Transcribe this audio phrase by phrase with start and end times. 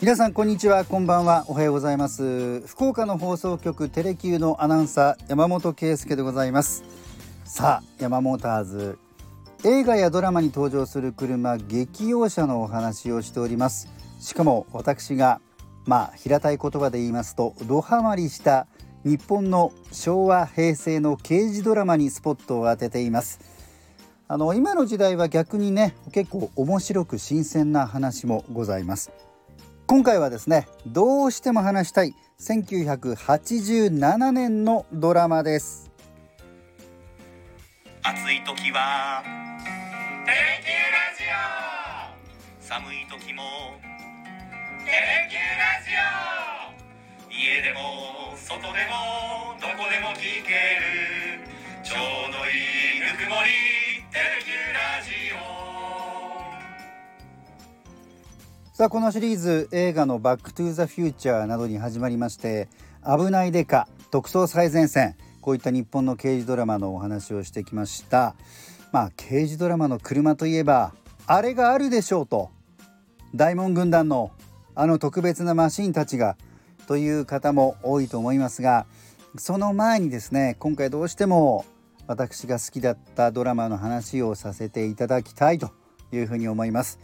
[0.00, 2.62] 皆さんこんにちはこんばんはおはようございます。
[2.66, 6.84] 福岡の放送局テレキューのアナウンサー山本圭介でございます。
[7.44, 8.98] さあ山モーターズ。
[9.62, 13.88] 映画やドラマに登場する車激用車のお話をしております。
[14.20, 15.42] しかも私が
[15.84, 18.68] まあ平たい言葉で言いますとドハマりした
[19.04, 23.38] 日本の昭和平成の刑事ドラマにスポットを当てています。
[24.28, 29.12] あの今の時代は逆にね結構面白く新鮮な話もございます。
[29.90, 35.90] 今回はですねどうしても話したい1987年のドラマです。
[38.00, 39.24] 暑い時は
[40.24, 41.24] テレキューラジ
[42.62, 42.62] オ。
[42.62, 43.42] 寒い時も
[44.86, 45.90] テレキューラジ
[47.26, 47.34] オ。
[47.34, 47.80] 家でも
[48.36, 51.42] 外でもどこでも聞ける
[51.82, 52.54] ちょうどい
[52.94, 53.50] いぬくもり
[54.12, 55.10] テレキューラジ
[55.56, 55.59] オ。
[58.80, 62.66] さあこのシリーズ映画の「バック・トゥ・ザ・フューチャー」などに始まりまして
[63.04, 68.34] 「危ないデカ」「特捜最前線」こういった日本の刑事ドラマのお話をしてきました。
[68.90, 70.94] まあ刑事ドラマの車といえば
[71.26, 72.48] あれがあるでしょうと。
[73.34, 74.30] 大門軍団の
[74.74, 76.38] あの特別なマシンたちが
[76.86, 78.86] という方も多いと思いますが
[79.36, 81.66] その前にですね今回どうしても
[82.06, 85.70] 私が好きだったドラマの話をさせていただきたいと
[86.12, 86.98] いうふうに思います。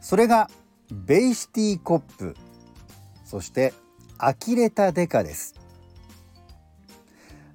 [0.00, 0.50] それが
[0.92, 2.36] ベイシティコップ
[3.24, 3.72] そして
[4.18, 5.54] 呆れたデカです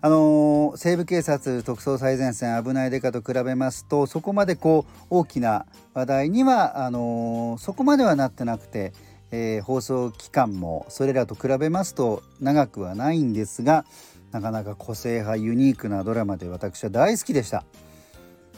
[0.02, 8.94] あのー、西部警察特捜最前線危ないデカと比べますとそこまでこう大きな話題にはあのー、そこまではなってなくて、
[9.32, 13.86] えー、放送期間もそれらと比べますと長くはないんですが
[14.32, 17.64] なかなか個性派ユニークなドラマで私は大好きでした。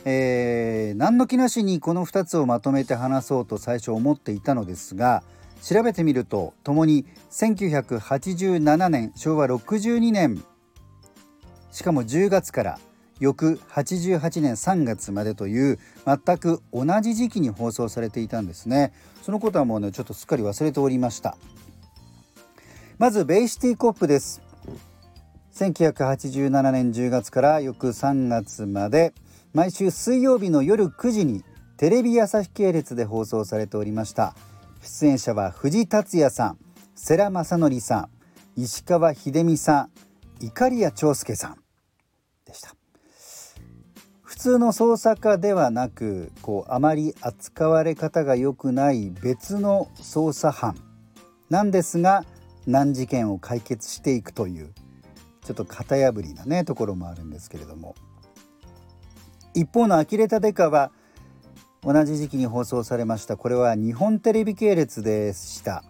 [0.10, 5.22] えー、何の気なしにこの2つをまとめて話そうと最初思っていたのですが
[5.62, 10.42] 調べてみるとともに1987年昭和62年
[11.74, 12.80] しかも10月から
[13.20, 18.94] 翌88年3月までという全く同じ時期に放送されていたんですね。
[19.24, 21.36] そのことはもうねちょっとすっかり忘れておりました。
[22.98, 24.42] まずベイシティコップです。
[25.56, 29.14] 1987年10月から翌3月まで
[29.58, 31.44] 毎週水曜日の夜9時に
[31.78, 34.36] テレビ朝日系列で放送されておりました。
[34.84, 36.60] 出演者は藤達也さん
[36.94, 38.10] 世良正則さん
[38.56, 39.90] 石川秀美さん
[40.46, 41.58] 碇谷長介さん
[42.46, 42.76] でした。
[44.22, 50.76] 普通の捜査課ではなくこうあまり扱われ方が良くない別の捜査班
[51.50, 52.26] なんですが
[52.68, 54.72] 難事件を解決していくという
[55.44, 57.96] ちょっと型破りなねところもあるんですけれども。
[59.58, 60.92] 一方の呆れたデカは
[61.82, 63.38] 同じ時期に放送されました。
[63.38, 65.84] これは日本テレビ系列でした。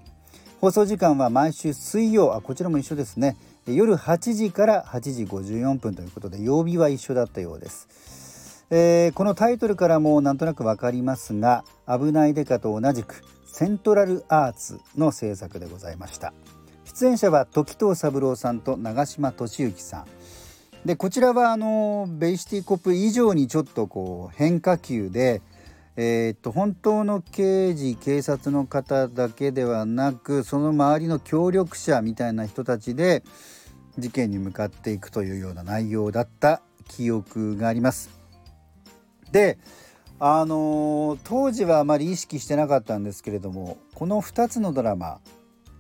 [0.62, 3.36] 放送時間は毎週水曜あこちらも一緒ですね。
[3.66, 16.34] 夜8時から8時54分ということで曜日は一緒だったようです、えー、このタイトルからもなんとなくわかりますが危ないデカと同じくセントラルアーツの制作でございました。
[16.86, 20.17] 出演者は時藤三郎さんと長嶋俊之さん。
[20.86, 25.42] でこちらはあのベイシティコップ以上にちょっとこう変化球で、
[25.96, 33.24] えー、っと本当の刑事警察の方だけではなくその周りの協力者みたいな人たちで
[33.98, 38.10] 事件に向かっていくというような内容だった記憶があります。
[39.32, 39.58] で
[40.20, 45.20] あのー、当時はあまり意識してなかったんですけれどもこの2つのドラマ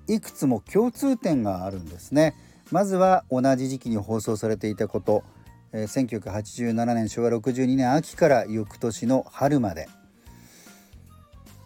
[0.07, 2.35] いくつも共通点があるんですね。
[2.71, 5.23] まずは同じ時期に放送されていたこと、
[5.71, 9.87] えー、1987年昭和62年秋から翌年の春まで。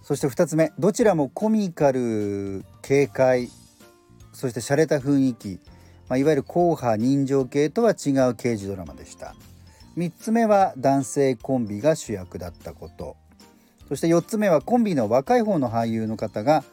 [0.03, 3.49] そして2つ目どちらもコミカル軽快
[4.33, 5.59] そして洒落た雰囲気、
[6.09, 9.35] まあ、いわゆる硬派人情系とは違う刑事ドラマでした。
[9.97, 13.17] 3つ目は男性コンビが主役だったこと。
[13.89, 16.63] そして4つ目はコンビの若い方の俳優の方が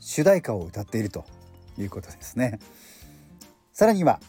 [0.00, 1.24] 主題歌を歌っていると
[1.78, 2.58] いうことですね。
[3.72, 4.20] さらには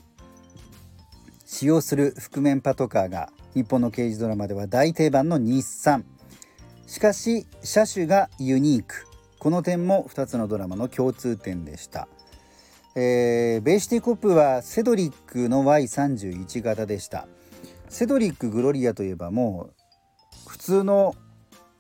[1.45, 6.05] 使用する覆面パトカーが日本の刑事ドラマでは大定番の日産。
[6.87, 9.05] しかし車種がユニーク。
[9.39, 12.07] この点も2つのドラマの共通点でした、
[12.95, 17.27] えー、ベイシティコップはセドリックの Y31 型でした。
[17.89, 19.71] セドリック・グロリアといえばも
[20.47, 21.15] う普通の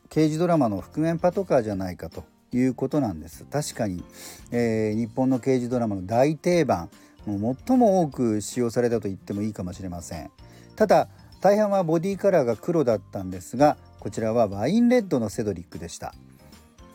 [0.09, 3.45] 刑事ドラマの覆面パトカーじゃないかということなんです。
[3.45, 4.03] 確かに、
[4.51, 6.89] えー、日本の刑事ドラマの大定番
[7.25, 10.31] もう最も多く使用されたと言ってもいいかもしれません。
[10.75, 11.07] ただ
[11.41, 16.13] 大半はボディカラーが黒だったんですがこちらはワインレッドのセドリックでした。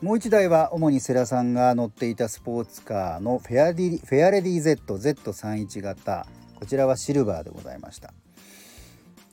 [0.03, 6.27] もう1台は主に世良さんが乗っていたスポーツカーのフェアディフェアレディ ZZ31 型。
[6.55, 8.13] こちらはシルバーでございました。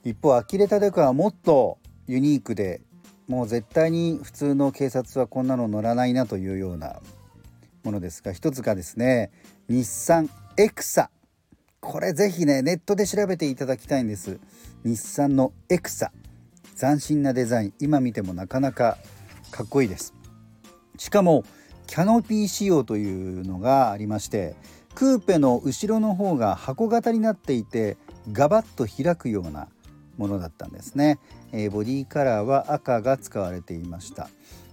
[0.04, 1.78] 一方アキレタデカはもっと
[2.08, 2.82] ユニークで
[3.28, 7.02] もう絶対に普通の警察はこんなの乗らないなというような
[7.84, 9.32] ものですが一つがですね
[9.68, 11.10] 日産エクサ
[11.82, 14.40] これぜひねネットで調べていただきたいんです。
[14.86, 16.14] 日産のエクサ
[16.80, 17.74] 斬新なデザイン。
[17.80, 18.98] 今見てもなかなか
[19.52, 20.14] かっこいいです。
[20.98, 21.44] しかも
[21.88, 24.56] キャノピー仕様というのがありまして
[24.96, 27.98] クーペの後ろの方が箱型になっていて
[28.32, 29.68] ガバッと開くような
[30.18, 31.20] ものだったんですね、
[31.52, 34.30] えー、ボディカラーは赤が使われていました。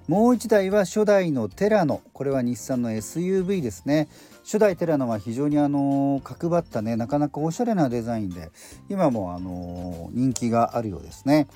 [0.09, 2.03] もう1台は初代のテラノ。
[2.13, 4.09] これは日産の SUV ですね。
[4.43, 6.97] 初代テラノは非常にあの角張ったね。
[6.97, 8.51] なかなかおしゃれなデザインで
[8.89, 11.47] 今もあの人気があるようですね。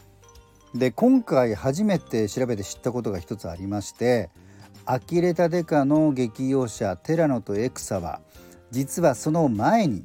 [0.75, 4.31] で今回初めて調べて知ったことが一つありまして
[4.84, 8.20] アキレタデカの激用車テラノとエクサは
[8.70, 10.04] 実はその前に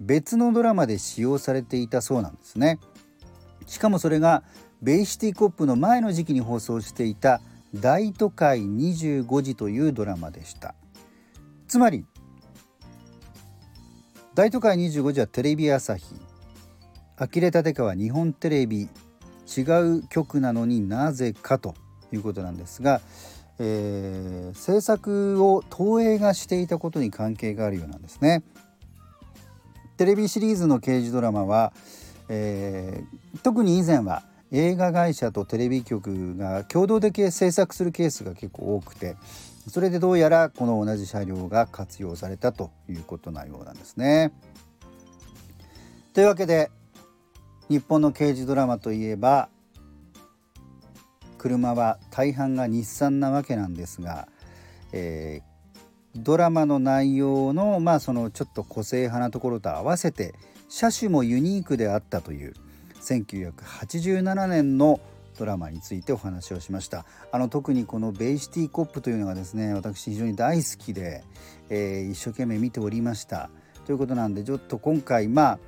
[0.00, 2.78] 別のドラマで使用されていたそうなんですね。
[3.66, 4.42] しかもそれが
[4.82, 7.40] ベイシティコップの前の時期に放送していた
[7.80, 10.74] 大都会25時というドラマでした。
[11.68, 12.04] つまり
[14.34, 16.14] 大都会25時はテレビ朝日。
[17.18, 18.88] 呆れ立川日本テレビ。
[19.46, 21.74] 違う局なのになぜかと
[22.12, 23.00] いうことなんですが、
[23.58, 28.42] えー、制作を東映がしていたことに関係があるようなんですね。
[29.96, 31.72] テレビシリーズの刑事ドラマは、
[32.28, 39.16] えー、特に以前は映画会社とテレビ局が共同で制作するケースが結構多くて
[39.68, 44.32] それでどうやらこの同じ車両が活用されたということなようなんですね。
[46.14, 46.70] というわけで
[47.68, 49.48] 日本の刑事ドラマといえば
[51.36, 54.28] 車は大半が日産なわけなんですが、
[54.92, 60.34] えー、ドラマの内容のまあそのちょっと個性派なところと合わせて
[60.68, 62.54] 車種もユニークであったという
[63.06, 65.00] 1987年の
[65.38, 67.04] ドラマについてお話をしました。
[67.30, 71.24] あの特にこのベイシティコップというのがですね私非常に大好きで、
[71.68, 73.50] えー、一生懸命見ておりました。
[73.84, 75.58] ということなんでちょっと今回まあ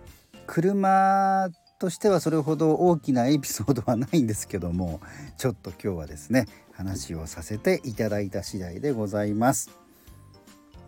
[0.46, 1.48] 車
[1.78, 5.00] としてはそれほど大きなエピソードはないんですけども
[5.36, 9.70] ちょっと今日はですね話をさせていただいた次第でございます。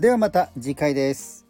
[0.00, 1.50] ではまた次回です。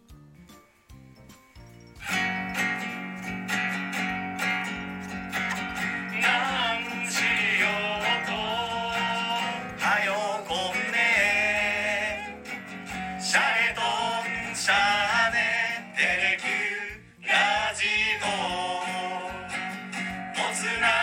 [20.62, 20.99] Listen up.